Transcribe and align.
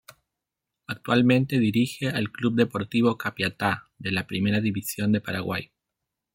Actualmente 0.87 1.59
dirige 1.59 2.09
al 2.09 2.31
club 2.31 2.55
Deportivo 2.55 3.19
Capiatá 3.19 3.87
de 3.99 4.11
la 4.11 4.25
Primera 4.25 4.59
División 4.59 5.11
de 5.11 5.21
Paraguay. 5.21 5.69